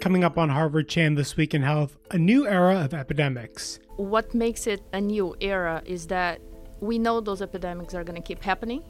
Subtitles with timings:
[0.00, 3.80] Coming up on Harvard Chan This Week in Health, a new era of epidemics.
[3.96, 6.40] What makes it a new era is that
[6.80, 8.84] we know those epidemics are going to keep happening.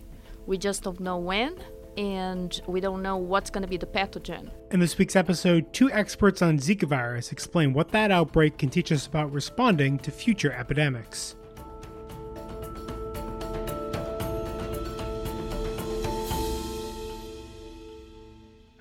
[0.46, 1.56] We just don't know when,
[1.96, 4.50] and we don't know what's going to be the pathogen.
[4.71, 8.93] In this week's episode, two experts on Zika virus explain what that outbreak can teach
[8.93, 11.36] us about responding to future epidemics.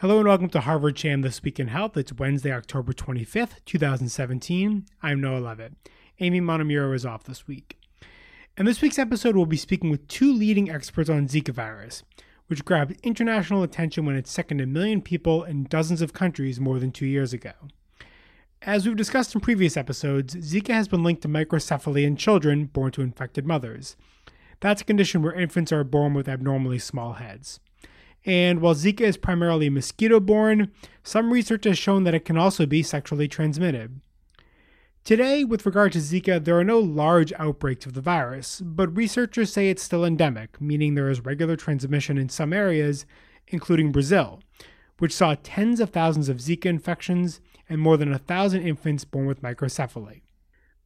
[0.08, 1.98] Hello and welcome to Harvard Chan This Week in Health.
[1.98, 4.86] It's Wednesday, October 25th, 2017.
[5.04, 5.74] I'm Noah Levitt.
[6.22, 7.78] Amy Montemuro is off this week.
[8.58, 12.04] In this week's episode, we'll be speaking with two leading experts on Zika virus,
[12.46, 16.80] which grabbed international attention when it sickened a million people in dozens of countries more
[16.80, 17.52] than two years ago.
[18.62, 22.94] As we've discussed in previous episodes, Zika has been linked to microcephaly in children born
[22.94, 23.98] to infected mothers.
[24.62, 27.60] That's a condition where infants are born with abnormally small heads.
[28.28, 30.70] And while Zika is primarily mosquito borne,
[31.02, 34.02] some research has shown that it can also be sexually transmitted.
[35.06, 39.54] Today, with regard to Zika, there are no large outbreaks of the virus, but researchers
[39.54, 43.06] say it's still endemic, meaning there is regular transmission in some areas,
[43.48, 44.42] including Brazil,
[44.98, 47.40] which saw tens of thousands of Zika infections
[47.70, 50.20] and more than a thousand infants born with microcephaly.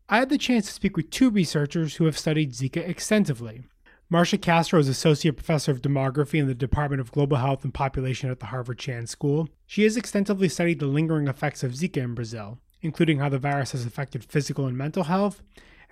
[0.08, 3.64] I had the chance to speak with two researchers who have studied Zika extensively
[4.14, 8.30] Marcia Castro is Associate Professor of Demography in the Department of Global Health and Population
[8.30, 9.48] at the Harvard Chan School.
[9.66, 13.72] She has extensively studied the lingering effects of Zika in Brazil, including how the virus
[13.72, 15.42] has affected physical and mental health,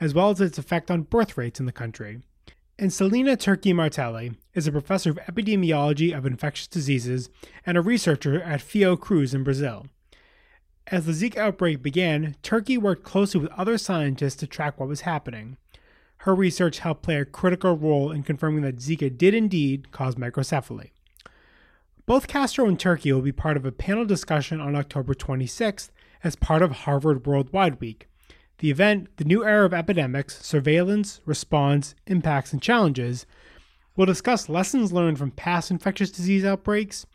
[0.02, 2.20] as well as its effect on birth rates in the country.
[2.78, 7.30] And Celina Turchi Martelli is a professor of epidemiology of infectious diseases
[7.66, 9.86] and a researcher at Fiocruz in Brazil.
[10.88, 15.02] As the Zika outbreak began, Turchi worked closely with other scientists to track what was
[15.02, 15.56] happening
[16.24, 20.92] her research helped play a critical role in confirming that Zika did indeed cause microcephaly.
[22.06, 25.90] Both Castro and Turchi will be part of a panel discussion on October 26th
[26.24, 28.08] as part of Harvard Worldwide Week.
[28.58, 33.26] The event, The New Era of Epidemics Surveillance, Response, Impacts, and Challenges,
[33.96, 37.06] will discuss lessons learned from past infectious disease outbreaks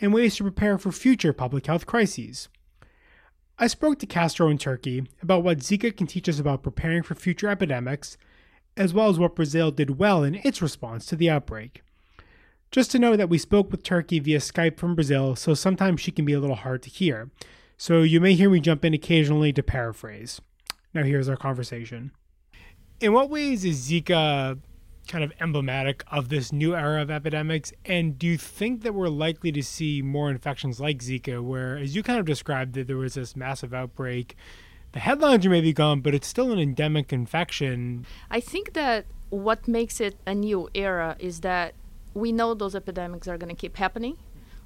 [0.00, 2.48] and ways to prepare for future public health crises.
[3.58, 7.14] I spoke to Castro and Turchi about what Zika can teach us about preparing for
[7.14, 8.16] future epidemics
[8.76, 11.82] as well as what Brazil did well in its response to the outbreak.
[12.70, 16.10] Just to know that we spoke with Turchi via Skype from Brazil, so sometimes she
[16.10, 17.30] can be a little hard to hear.
[17.76, 20.40] So you may hear me jump in occasionally to paraphrase.
[20.92, 22.12] Now, here's our conversation.
[23.00, 24.58] In what ways is Zika
[25.08, 27.72] kind of emblematic of this new era of epidemics?
[27.84, 31.94] And do you think that we're likely to see more infections like Zika, where, as
[31.94, 34.36] you kind of described, that there was this massive outbreak
[34.94, 38.06] the headlines are maybe gone, but it's still an endemic infection.
[38.30, 41.74] I think that what makes it a new era is that
[42.14, 44.16] we know those epidemics are going to keep happening.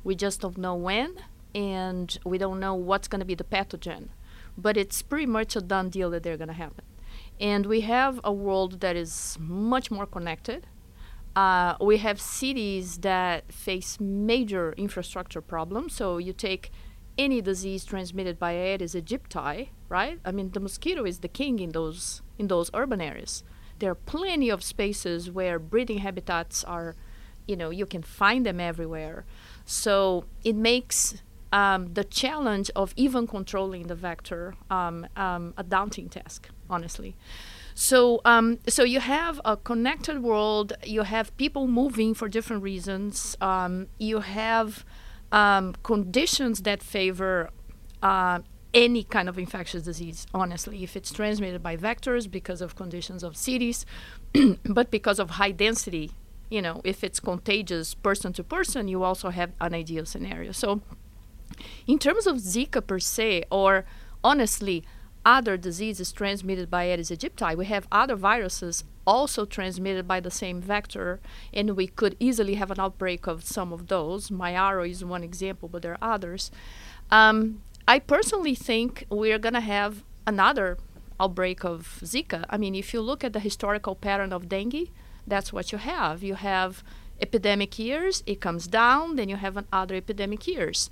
[0.05, 1.15] We just don't know when,
[1.55, 4.09] and we don't know what's going to be the pathogen.
[4.59, 6.85] But it's pretty much a done deal that they're going to happen.
[7.41, 10.67] And we have a world that is much more connected.
[11.35, 15.95] Uh, we have cities that face major infrastructure problems.
[15.95, 16.71] So you take
[17.19, 20.21] any disease transmitted by Aedes aegypti, right?
[20.25, 23.43] I mean, the mosquito is the king in those in those urban areas.
[23.81, 26.95] There are plenty of spaces where breeding habitats are,
[27.47, 29.25] you know, you can find them everywhere.
[29.65, 36.09] So it makes um, the challenge of even controlling the vector um, um, a daunting
[36.09, 37.17] task, honestly.
[37.75, 40.73] So, um, so you have a connected world.
[40.85, 43.37] You have people moving for different reasons.
[43.41, 44.85] Um, you have
[45.33, 47.51] um, conditions that favor
[48.03, 48.41] uh,
[48.75, 50.83] any kind of infectious disease, honestly.
[50.83, 53.87] If it's transmitted by vectors because of conditions of cities,
[54.65, 56.13] but because of high density,
[56.51, 60.53] you know, if it's contagious person to person, you also have an ideal scenario.
[60.53, 60.81] So,
[61.87, 63.85] in terms of Zika per se, or
[64.23, 64.85] honestly,
[65.25, 70.61] other diseases transmitted by Aedes aegypti, we have other viruses also transmitted by the same
[70.61, 71.19] vector,
[71.55, 74.29] and we could easily have an outbreak of some of those.
[74.29, 76.51] Mayaro is one example, but there are others.
[77.11, 77.63] Um,
[77.95, 80.77] I personally think we're going to have another
[81.19, 82.45] outbreak of Zika.
[82.51, 84.91] I mean, if you look at the historical pattern of dengue,
[85.27, 86.23] that's what you have.
[86.23, 86.85] You have
[87.19, 90.91] epidemic years, it comes down, then you have other epidemic years.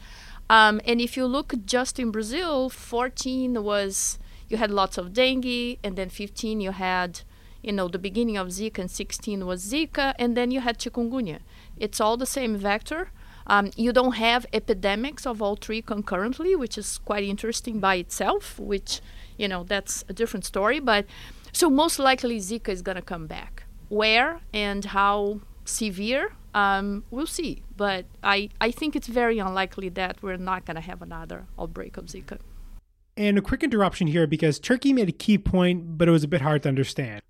[0.48, 5.78] Um, and if you look just in Brazil, 14 was you had lots of dengue,
[5.84, 7.20] and then 15 you had
[7.66, 11.40] you know, the beginning of Zika and 16 was Zika, and then you had chikungunya.
[11.76, 13.10] It's all the same vector.
[13.48, 18.58] Um, you don't have epidemics of all three concurrently, which is quite interesting by itself,
[18.60, 19.00] which,
[19.36, 20.78] you know, that's a different story.
[20.78, 21.06] But
[21.52, 23.64] so most likely Zika is going to come back.
[23.88, 27.64] Where and how severe, um, we'll see.
[27.76, 31.96] But I, I think it's very unlikely that we're not going to have another outbreak
[31.96, 32.38] of Zika.
[33.16, 36.28] And a quick interruption here because Turchi made a key point, but it was a
[36.28, 37.22] bit hard to understand.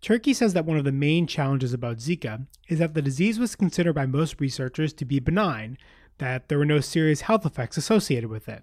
[0.00, 3.56] Turchi says that one of the main challenges about Zika is that the disease was
[3.56, 5.76] considered by most researchers to be benign,
[6.18, 8.62] that there were no serious health effects associated with it.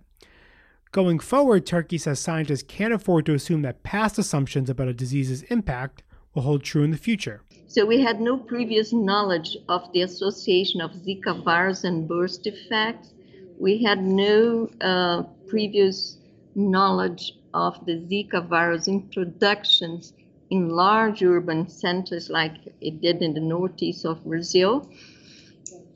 [0.91, 5.41] Going forward, Turchi says scientists can't afford to assume that past assumptions about a disease's
[5.43, 6.03] impact
[6.33, 7.41] will hold true in the future.
[7.67, 13.13] So we had no previous knowledge of the association of Zika virus and birth defects.
[13.59, 16.17] We had no uh, previous
[16.55, 20.13] knowledge of the Zika virus introductions
[20.55, 24.89] in large urban centers like it did in the northeast of Brazil.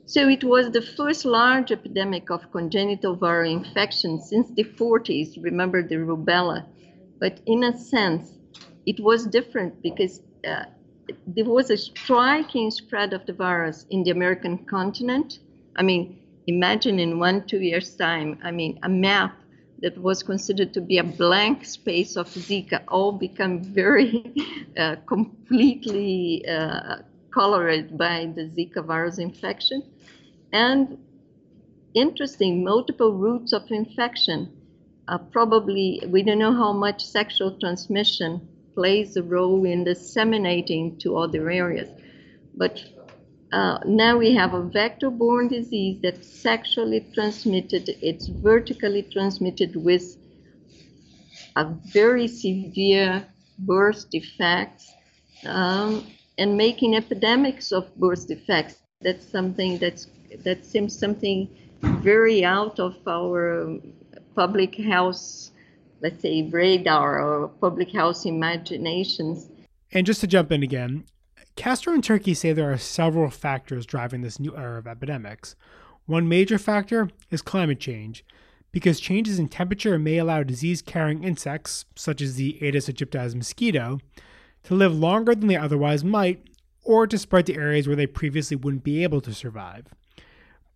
[0.06, 5.42] So it was the first large epidemic of congenital viral infection since the 40s.
[5.42, 6.66] Remember the rubella?
[7.20, 8.32] But in a sense,
[8.86, 10.64] it was different because uh,
[11.26, 15.38] there was a striking spread of the virus in the American continent.
[15.76, 19.39] I mean, imagine in one, two years' time, I mean, a map
[19.82, 24.32] that was considered to be a blank space of Zika all become very
[24.78, 26.96] uh, completely uh,
[27.32, 29.82] colored by the Zika virus infection.
[30.52, 30.98] And
[31.94, 34.52] interesting, multiple routes of infection.
[35.08, 41.16] Uh, probably, we don't know how much sexual transmission plays a role in disseminating to
[41.16, 41.88] other areas.
[42.54, 42.82] But
[43.52, 47.88] uh, now we have a vector-borne disease that's sexually transmitted.
[48.00, 50.16] It's vertically transmitted with
[51.56, 53.26] a very severe
[53.58, 54.92] birth defects
[55.44, 56.06] um,
[56.38, 58.76] and making epidemics of birth defects.
[59.00, 60.06] That's something that's
[60.44, 61.48] that seems something
[61.82, 63.78] very out of our
[64.36, 65.50] public health,
[66.00, 69.48] let's say, radar or public health imaginations.
[69.92, 71.04] And just to jump in again,
[71.60, 75.56] Castro and Turchi say there are several factors driving this new era of epidemics.
[76.06, 78.24] One major factor is climate change,
[78.72, 84.00] because changes in temperature may allow disease carrying insects, such as the Aedes aegypti mosquito,
[84.62, 86.42] to live longer than they otherwise might,
[86.82, 89.88] or to spread to areas where they previously wouldn't be able to survive.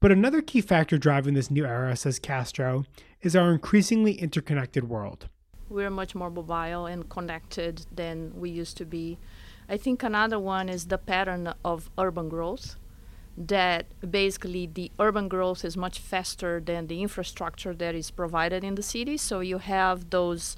[0.00, 2.84] But another key factor driving this new era, says Castro,
[3.22, 5.30] is our increasingly interconnected world.
[5.70, 9.18] We're much more mobile and connected than we used to be.
[9.68, 12.76] I think another one is the pattern of urban growth,
[13.36, 18.74] that basically the urban growth is much faster than the infrastructure that is provided in
[18.74, 19.16] the city.
[19.16, 20.56] So you have those,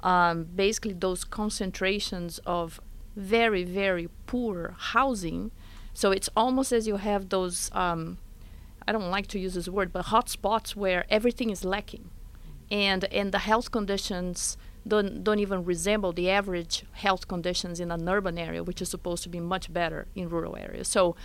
[0.00, 2.80] um, basically, those concentrations of
[3.14, 5.50] very, very poor housing.
[5.94, 8.18] So it's almost as you have those um,
[8.88, 12.10] I don't like to use this word, but hotspots where everything is lacking,
[12.70, 14.56] and and the health conditions
[14.86, 19.22] don't don't even resemble the average health conditions in an urban area, which is supposed
[19.24, 20.88] to be much better in rural areas.
[20.88, 21.16] So.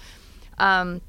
[0.57, 1.01] Um,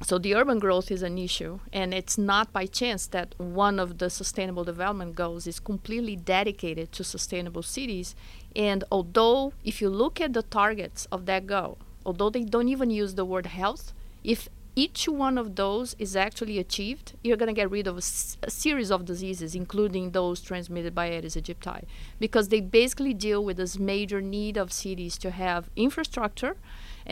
[0.00, 3.98] so the urban growth is an issue, and it's not by chance that one of
[3.98, 8.14] the sustainable development goals is completely dedicated to sustainable cities.
[8.54, 12.90] And although, if you look at the targets of that goal, although they don't even
[12.90, 13.92] use the word health,
[14.22, 14.48] if
[14.84, 18.36] each one of those is actually achieved, you're going to get rid of a, s-
[18.50, 21.80] a series of diseases, including those transmitted by Aedes aegypti,
[22.24, 26.54] because they basically deal with this major need of cities to have infrastructure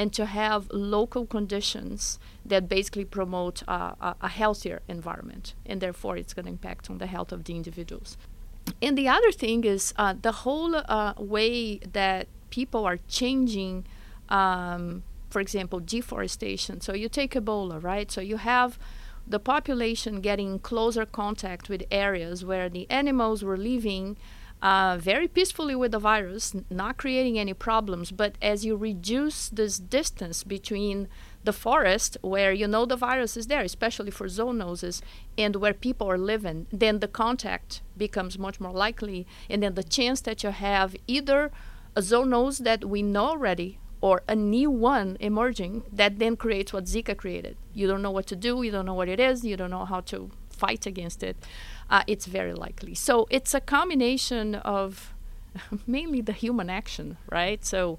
[0.01, 0.61] and to have
[0.97, 2.19] local conditions
[2.51, 6.99] that basically promote uh, a, a healthier environment, and therefore it's going to impact on
[6.99, 8.17] the health of the individuals.
[8.87, 13.75] And the other thing is uh, the whole uh, way that people are changing.
[14.29, 16.81] Um, for example, deforestation.
[16.81, 18.11] So you take Ebola, right?
[18.11, 18.79] So you have
[19.27, 24.17] the population getting closer contact with areas where the animals were living
[24.63, 28.11] uh, very peacefully with the virus, n- not creating any problems.
[28.11, 31.09] But as you reduce this distance between
[31.45, 35.03] the forest, where you know the virus is there, especially for zoonoses,
[35.37, 39.27] and where people are living, then the contact becomes much more likely.
[39.51, 41.53] And then the chance that you have either
[41.95, 46.85] a zoonose that we know already or a new one emerging that then creates what
[46.85, 47.57] Zika created.
[47.75, 49.85] You don't know what to do, you don't know what it is, you don't know
[49.85, 51.37] how to fight against it.
[51.91, 52.95] Uh, it's very likely.
[52.95, 55.13] So it's a combination of
[55.89, 57.65] mainly the human action, right?
[57.65, 57.99] So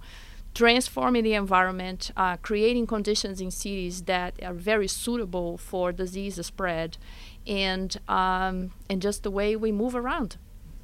[0.54, 6.98] transforming the environment, uh, creating conditions in cities that are very suitable for disease spread,
[7.46, 10.38] and um, and just the way we move around.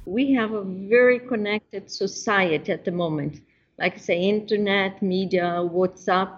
[0.04, 3.40] We have a very connected society at the moment
[3.78, 6.30] like say internet, media, WhatsApp,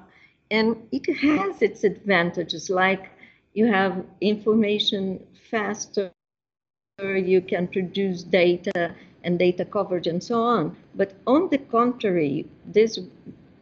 [0.50, 2.70] and it has its advantages.
[2.70, 3.10] Like
[3.54, 6.12] you have information faster,
[6.98, 10.76] you can produce data and data coverage and so on.
[10.94, 12.98] But on the contrary, these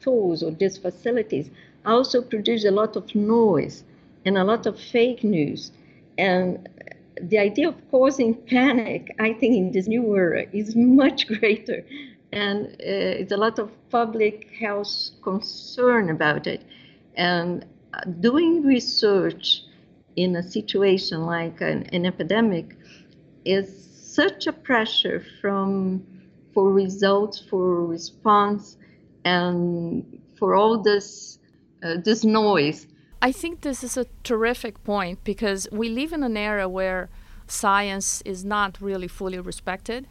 [0.01, 1.51] tools or these facilities
[1.85, 3.85] also produce a lot of noise.
[4.27, 5.71] and a lot of fake news.
[6.19, 6.69] And
[7.21, 11.85] the idea of causing panic, I think, in this new era is much greater.
[12.35, 16.63] And uh, it's a lot of public health concern about it.
[17.15, 17.65] And
[17.95, 19.63] uh, doing research
[20.17, 22.77] in a situation like an, an epidemic
[23.45, 23.69] is
[24.15, 26.05] such a pressure from
[26.53, 28.77] for results, for response,
[29.25, 31.39] and for all this
[31.83, 32.87] uh, this noise.
[33.23, 37.11] I think this is a terrific point because we live in an era where
[37.47, 40.09] science is not really fully respected,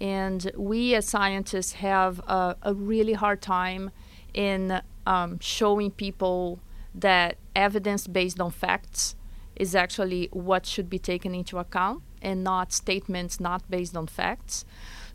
[0.00, 3.90] and we as scientists have a, a really hard time
[4.34, 6.60] in um, showing people
[6.94, 9.14] that evidence based on facts
[9.54, 14.64] is actually what should be taken into account and not statements not based on facts.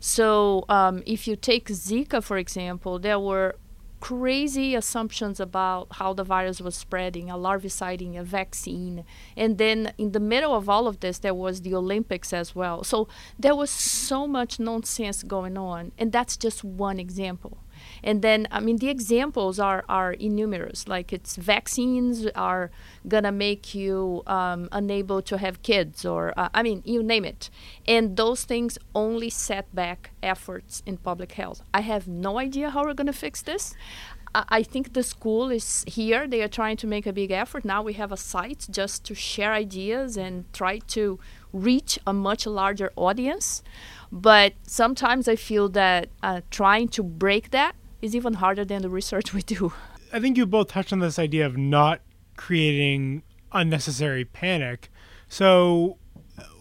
[0.00, 3.54] So, um, if you take Zika, for example, there were
[4.02, 9.04] crazy assumptions about how the virus was spreading, a larviciding, a vaccine.
[9.36, 12.82] And then in the middle of all of this, there was the Olympics as well.
[12.82, 13.06] So
[13.38, 15.92] there was so much nonsense going on.
[15.96, 17.61] And that's just one example.
[18.02, 20.88] And then, I mean, the examples are, are innumerous.
[20.88, 22.70] Like it's vaccines are
[23.06, 27.24] going to make you um, unable to have kids, or uh, I mean, you name
[27.24, 27.50] it.
[27.86, 31.62] And those things only set back efforts in public health.
[31.72, 33.74] I have no idea how we're going to fix this.
[34.34, 36.26] I think the school is here.
[36.26, 37.66] They are trying to make a big effort.
[37.66, 41.18] Now we have a site just to share ideas and try to
[41.52, 43.62] reach a much larger audience.
[44.10, 48.90] But sometimes I feel that uh, trying to break that is even harder than the
[48.90, 49.72] research we do.
[50.12, 52.00] I think you both touched on this idea of not
[52.36, 54.90] creating unnecessary panic.
[55.28, 55.98] So,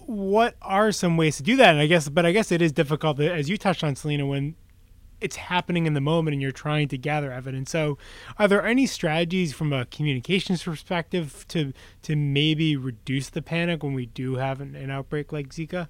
[0.05, 1.71] what are some ways to do that?
[1.71, 4.25] And I guess, but I guess it is difficult, uh, as you touched on, Celina,
[4.25, 4.55] when
[5.19, 7.71] it's happening in the moment and you're trying to gather evidence.
[7.71, 7.97] So,
[8.37, 13.93] are there any strategies from a communications perspective to to maybe reduce the panic when
[13.93, 15.87] we do have an, an outbreak like Zika?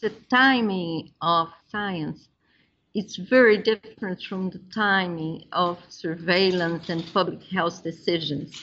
[0.00, 2.28] The timing of science
[2.94, 8.62] it's very different from the timing of surveillance and public health decisions.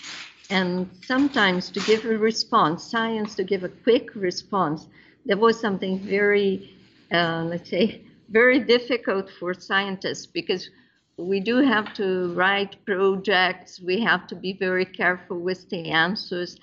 [0.49, 4.87] And sometimes to give a response, science to give a quick response,
[5.25, 6.73] there was something very,
[7.11, 10.69] uh, let's say, very difficult for scientists because
[11.17, 16.57] we do have to write projects, we have to be very careful with the answers.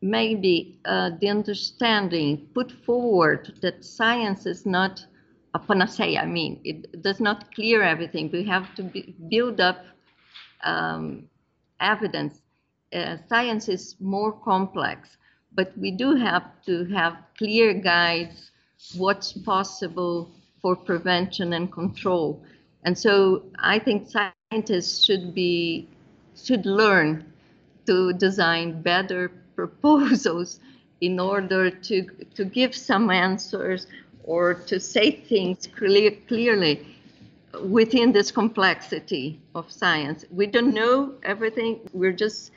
[0.00, 5.06] Maybe uh, the understanding put forward that science is not
[5.54, 6.20] a panacea.
[6.20, 8.30] I mean, it does not clear everything.
[8.32, 9.84] We have to be, build up
[10.62, 11.28] um,
[11.80, 12.40] evidence.
[12.92, 15.16] Uh, science is more complex,
[15.54, 18.50] but we do have to have clear guides
[18.96, 20.30] what's possible
[20.60, 22.42] for prevention and control.
[22.84, 25.88] And so I think scientists should be
[26.34, 27.24] should learn
[27.86, 30.60] to design better proposals
[31.00, 33.86] in order to to give some answers
[34.24, 36.86] or to say things clear, clearly
[37.64, 40.24] within this complexity of science.
[40.30, 42.52] We don't know everything, we're just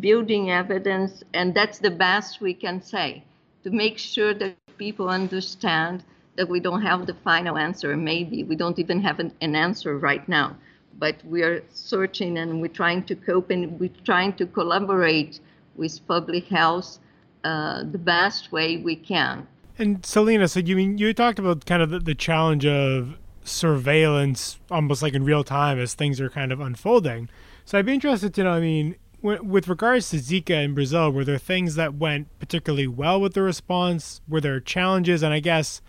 [0.00, 3.22] building evidence, and that's the best we can say
[3.64, 6.04] to make sure that people understand
[6.36, 7.96] that we don't have the final answer.
[7.96, 10.56] Maybe we don't even have an, an answer right now,
[10.98, 15.40] but we are searching and we're trying to cope and we're trying to collaborate
[15.76, 16.98] with public health
[17.44, 19.46] uh, the best way we can.
[19.78, 24.58] And Celina, so you mean you talked about kind of the, the challenge of surveillance,
[24.70, 27.28] almost like in real time as things are kind of unfolding.
[27.64, 28.52] So I'd be interested to know.
[28.52, 33.20] I mean, with regards to Zika in Brazil, were there things that went particularly well
[33.20, 34.20] with the response?
[34.28, 35.22] Were there challenges?
[35.22, 35.82] And I guess,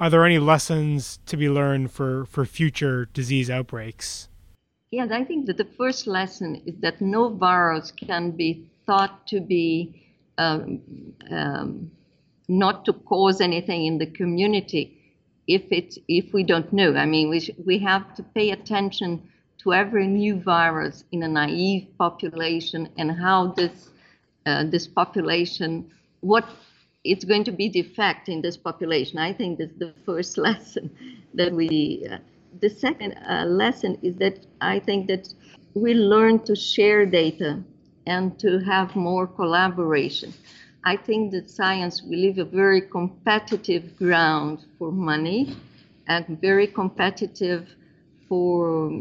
[0.00, 4.28] are there any lessons to be learned for, for future disease outbreaks?
[4.90, 9.40] Yes, I think that the first lesson is that no virus can be thought to
[9.40, 10.02] be
[10.38, 10.80] um,
[11.30, 11.90] um,
[12.48, 14.98] not to cause anything in the community
[15.46, 16.94] if it if we don't know.
[16.94, 19.22] I mean, we we have to pay attention
[19.58, 23.90] to every new virus in a naive population and how this
[24.46, 25.90] uh, this population
[26.20, 26.44] what
[27.04, 27.84] it's going to be the
[28.26, 29.18] in this population.
[29.18, 30.90] I think that's the first lesson
[31.34, 32.06] that we.
[32.10, 32.18] Uh,
[32.60, 35.28] the second uh, lesson is that I think that
[35.74, 37.62] we learn to share data
[38.06, 40.32] and to have more collaboration.
[40.84, 45.56] I think that science will leave a very competitive ground for money
[46.06, 47.68] and very competitive
[48.28, 48.92] for,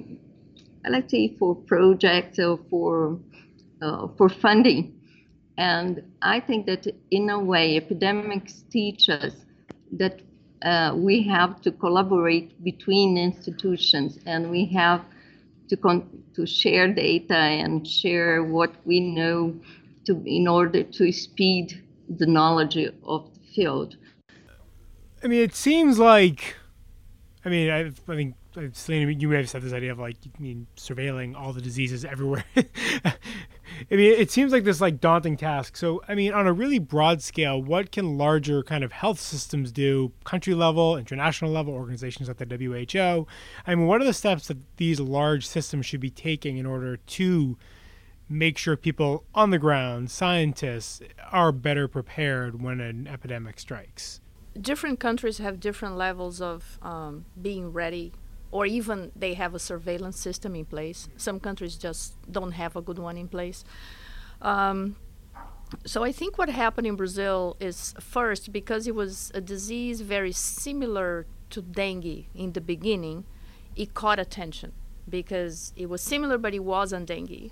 [0.90, 3.20] let's say, for projects or for,
[3.82, 5.00] uh, for funding.
[5.58, 9.34] And I think that in a way, epidemics teach us
[9.94, 10.22] that
[10.64, 15.02] uh, we have to collaborate between institutions and we have
[15.70, 16.04] to,
[16.36, 19.56] to share data and share what we know
[20.08, 23.96] to in order to speed the knowledge of the field.
[25.24, 26.56] I mean, it seems like,
[27.44, 28.36] I mean, I, I think
[28.74, 32.06] Celina, you may have said this idea of like, I mean, surveilling all the diseases
[32.06, 32.46] everywhere.
[32.56, 35.78] I mean, it seems like this like daunting task.
[35.78, 39.72] So, I mean, on a really broad scale, what can larger kind of health systems
[39.72, 43.28] do, country level, international level, organizations like the WHO?
[43.66, 46.98] I mean, what are the steps that these large systems should be taking in order
[46.98, 47.58] to
[48.30, 54.22] make sure people on the ground, scientists, are better prepared when an epidemic strikes?
[54.60, 58.14] Different countries have different levels of um, being ready
[58.52, 61.10] or even they have a surveillance system in place.
[61.18, 63.64] Some countries just don't have a good one in place.
[64.42, 64.96] Um,
[65.86, 70.32] so I think what happened in Brazil is first because it was a disease very
[70.32, 73.26] similar to dengue in the beginning,
[73.76, 74.72] it caught attention
[75.10, 77.52] because it was similar but it wasn't dengue.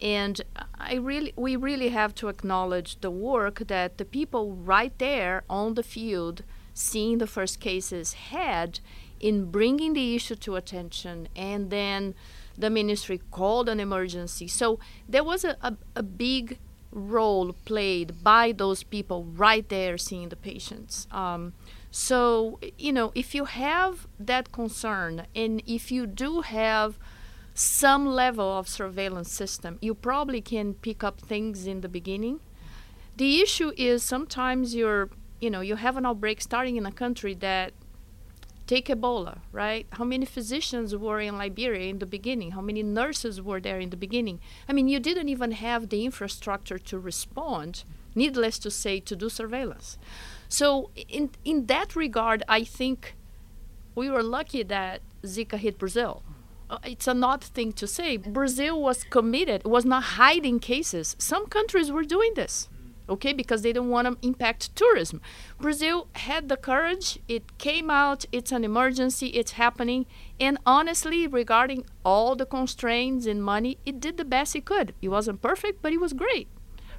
[0.00, 0.40] And
[0.78, 5.74] I really we really have to acknowledge the work that the people right there on
[5.74, 6.42] the field
[6.74, 8.80] seeing the first cases had
[9.20, 12.14] in bringing the issue to attention and then
[12.58, 14.46] the ministry called an emergency.
[14.48, 16.58] So there was a, a, a big
[16.92, 21.08] role played by those people right there seeing the patients.
[21.10, 21.52] Um,
[21.90, 26.98] so you know if you have that concern and if you do have
[27.54, 32.40] some level of surveillance system you probably can pick up things in the beginning
[33.16, 35.08] the issue is sometimes you're
[35.40, 37.72] you know you have an outbreak starting in a country that
[38.66, 39.86] Take Ebola, right?
[39.90, 42.52] How many physicians were in Liberia in the beginning?
[42.52, 44.40] How many nurses were there in the beginning?
[44.66, 47.84] I mean, you didn't even have the infrastructure to respond,
[48.14, 49.98] needless to say, to do surveillance.
[50.48, 53.14] So, in, in that regard, I think
[53.94, 56.22] we were lucky that Zika hit Brazil.
[56.84, 58.16] It's an odd thing to say.
[58.16, 61.16] Brazil was committed, it was not hiding cases.
[61.18, 62.68] Some countries were doing this
[63.08, 65.20] okay because they don't want to impact tourism
[65.60, 70.06] brazil had the courage it came out it's an emergency it's happening
[70.40, 75.08] and honestly regarding all the constraints and money it did the best it could it
[75.08, 76.48] wasn't perfect but it was great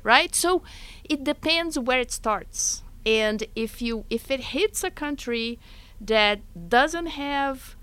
[0.03, 0.61] right so
[1.03, 5.59] it depends where it starts and if you if it hits a country
[5.99, 7.74] that doesn't have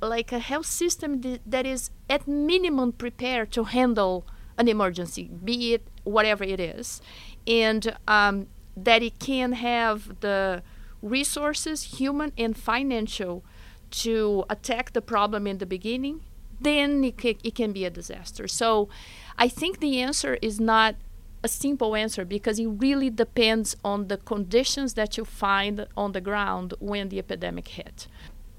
[0.00, 5.74] like a health system th- that is at minimum prepared to handle an emergency be
[5.74, 7.00] it whatever it is
[7.46, 10.62] and um, that it can have the
[11.02, 13.44] resources, human and financial,
[13.90, 16.20] to attack the problem in the beginning,
[16.60, 18.46] then it, it can be a disaster.
[18.46, 18.88] So
[19.38, 20.96] I think the answer is not
[21.42, 26.20] a simple answer because it really depends on the conditions that you find on the
[26.20, 28.08] ground when the epidemic hit.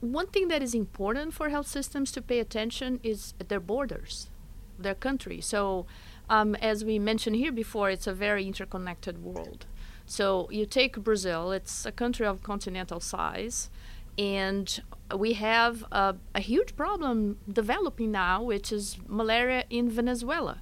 [0.02, 4.30] One thing that is important for health systems to pay attention is their borders,
[4.78, 5.42] their country.
[5.42, 5.86] So
[6.30, 9.66] um, as we mentioned here before, it's a very interconnected world.
[10.06, 13.70] So you take Brazil, it's a country of continental size,
[14.18, 14.82] and
[15.16, 20.62] we have a, a huge problem developing now, which is malaria in Venezuela.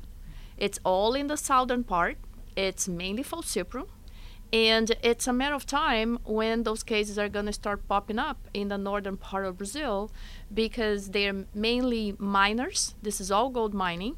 [0.58, 2.18] It's all in the southern part.
[2.56, 3.88] It's mainly falciparum.
[4.54, 8.48] And it's a matter of time when those cases are going to start popping up
[8.54, 10.12] in the northern part of Brazil
[10.54, 12.96] because they're mainly miners.
[13.02, 14.18] This is all gold mining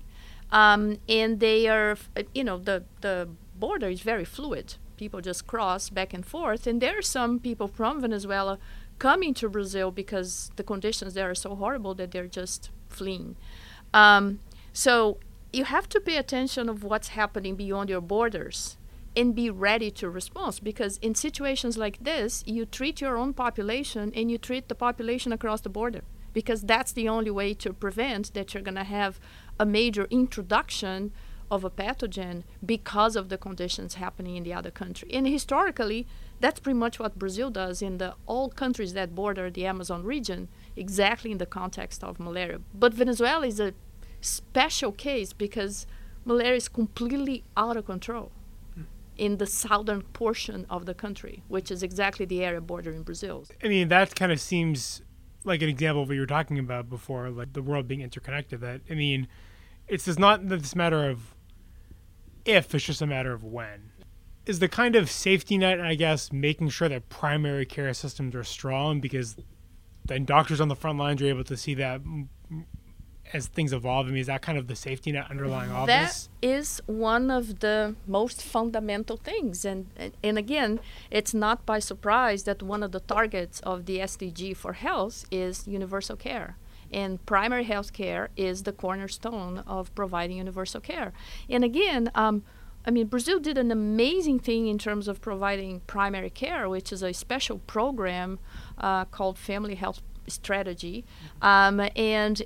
[0.52, 1.98] um, and they are,
[2.34, 4.76] you know, the the border is very fluid.
[4.98, 8.58] People just cross back and forth, and there are some people from Venezuela
[8.98, 13.36] coming to Brazil because the conditions there are so horrible that they're just fleeing.
[13.94, 14.40] Um,
[14.74, 15.20] so
[15.54, 18.78] you have to pay attention of what's happening beyond your borders
[19.20, 24.14] and be ready to respond because in situations like this you treat your own population
[24.16, 28.34] and you treat the population across the border because that's the only way to prevent
[28.34, 29.20] that you're going to have
[29.60, 31.12] a major introduction
[31.52, 35.10] of a pathogen because of the conditions happening in the other country.
[35.12, 36.08] And historically,
[36.40, 40.48] that's pretty much what Brazil does in the all countries that border the Amazon region,
[40.78, 42.62] exactly in the context of malaria.
[42.74, 43.74] But Venezuela is a
[44.22, 45.88] special case because
[46.24, 48.32] malaria is completely out of control
[49.20, 53.46] in the southern portion of the country, which is exactly the area bordering Brazil.
[53.64, 55.02] I mean, that kind of seems
[55.44, 58.62] like an example of what you were talking about before, like the world being interconnected.
[58.62, 59.28] That I mean,
[59.88, 61.36] it's just not this matter of
[62.46, 63.92] if; it's just a matter of when.
[64.46, 68.44] Is the kind of safety net, I guess, making sure that primary care systems are
[68.44, 69.36] strong because
[70.06, 72.02] then doctors on the front lines are able to see that
[73.34, 74.08] as things evolve?
[74.08, 76.30] I mean, is that kind of the safety net underlying all that this?
[76.42, 80.80] That is one of the most fundamental things, and, and and again,
[81.12, 85.68] it's not by surprise that one of the targets of the SDG for health is
[85.68, 86.58] universal care.
[86.92, 91.14] And primary health care is the cornerstone of providing universal care.
[91.48, 92.44] And again, um,
[92.86, 97.04] I mean, Brazil did an amazing thing in terms of providing primary care, which is
[97.04, 98.40] a special program
[98.78, 101.06] uh, called Family Health Strategy.
[101.42, 102.42] Um, and,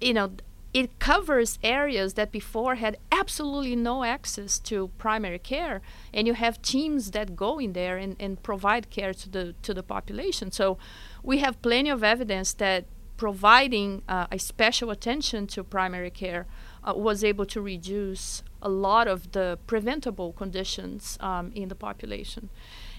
[0.00, 0.30] you know,
[0.74, 5.80] it covers areas that before had absolutely no access to primary care
[6.12, 9.72] and you have teams that go in there and, and provide care to the to
[9.72, 10.52] the population.
[10.52, 10.78] So
[11.22, 12.84] we have plenty of evidence that
[13.16, 16.46] providing uh, a special attention to primary care
[16.86, 22.50] uh, was able to reduce a lot of the preventable conditions um, in the population.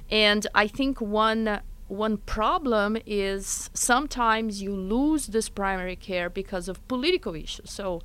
[0.10, 6.88] And i think one one problem is sometimes you lose this primary care because of
[6.88, 7.72] political issues.
[7.72, 8.02] So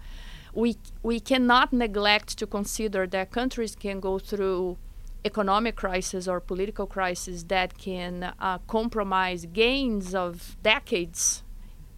[0.54, 4.78] we we cannot neglect to consider that countries can go through
[5.24, 11.42] economic crisis or political crisis that can uh, compromise gains of decades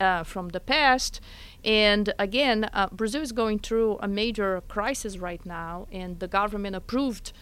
[0.00, 1.20] uh, from the past.
[1.64, 6.76] And again, uh, Brazil is going through a major crisis right now, and the government
[6.76, 7.32] approved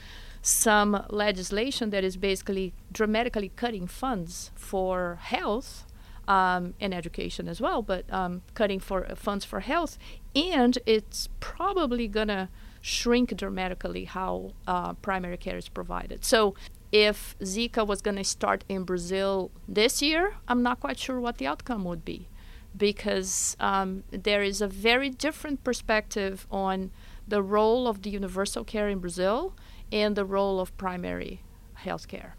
[0.45, 5.87] some legislation that is basically dramatically cutting funds for health
[6.29, 9.99] um, and education as well, but um, cutting for uh, funds for health,
[10.37, 12.51] and it's probably gonna
[12.83, 16.25] shrink dramatically how uh, primary care is provided.
[16.25, 16.55] So.
[16.93, 21.39] If Zika was going to start in Brazil this year, I'm not quite sure what
[21.39, 22.29] the outcome would be
[22.77, 26.93] because um, there is a very different perspective on
[27.27, 29.55] the role of the universal care in Brazil
[29.93, 31.43] and the role of primary
[31.75, 32.37] health care.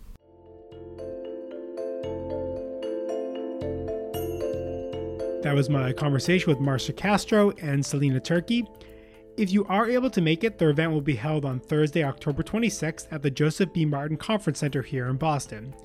[5.46, 8.68] That was my conversation with Marcia Castro and Celina Turchi.
[9.38, 12.42] If you are able to make it, the event will be held on Thursday, October
[12.42, 13.86] 26th at the Joseph B.
[13.86, 15.76] Martin Conference Center here in Boston.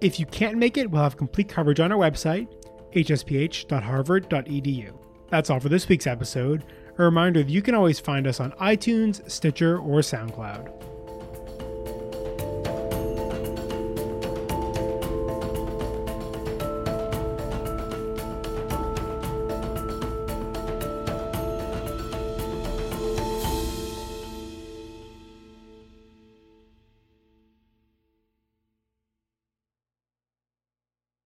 [0.00, 2.48] If you can't make it, we'll have complete coverage on our website,
[2.94, 4.98] hsph.harvard.edu.
[5.28, 6.64] That's all for this week's episode.
[6.98, 10.95] A reminder that you can always find us on iTunes, Stitcher, or SoundCloud.